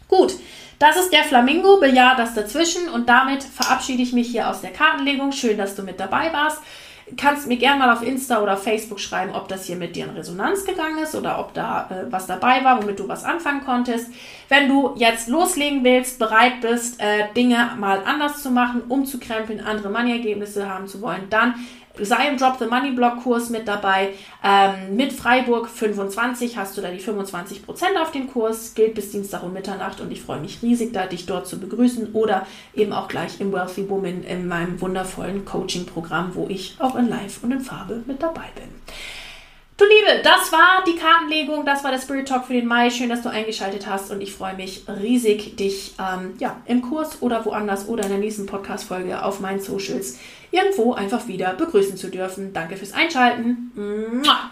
[0.10, 0.36] Gut,
[0.84, 4.72] das ist der Flamingo, bejahe das dazwischen und damit verabschiede ich mich hier aus der
[4.72, 5.32] Kartenlegung.
[5.32, 6.60] Schön, dass du mit dabei warst.
[7.16, 10.12] Kannst mir gerne mal auf Insta oder Facebook schreiben, ob das hier mit dir in
[10.12, 14.08] Resonanz gegangen ist oder ob da äh, was dabei war, womit du was anfangen konntest.
[14.54, 19.90] Wenn du jetzt loslegen willst, bereit bist, äh, Dinge mal anders zu machen, umzukrempeln, andere
[19.90, 21.56] Money-Ergebnisse haben zu wollen, dann
[22.00, 24.10] sei im Drop the Money Blog Kurs mit dabei.
[24.44, 27.64] Ähm, mit Freiburg 25 hast du da die 25%
[28.00, 31.26] auf den Kurs, gilt bis Dienstag um Mitternacht und ich freue mich riesig, da dich
[31.26, 32.46] dort zu begrüßen oder
[32.76, 37.44] eben auch gleich im Wealthy Woman in meinem wundervollen Coaching-Programm, wo ich auch in Live
[37.44, 38.70] und in Farbe mit dabei bin.
[39.76, 42.92] Du Liebe, das war die Kartenlegung, das war der Spirit Talk für den Mai.
[42.92, 47.22] Schön, dass du eingeschaltet hast und ich freue mich riesig, dich ähm, ja, im Kurs
[47.22, 50.20] oder woanders oder in der nächsten Podcast-Folge auf meinen Socials
[50.52, 52.54] irgendwo einfach wieder begrüßen zu dürfen.
[52.54, 53.72] Danke fürs Einschalten.
[53.76, 54.52] Mua.